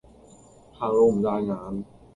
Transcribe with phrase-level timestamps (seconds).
[0.79, 1.85] 行路唔帶眼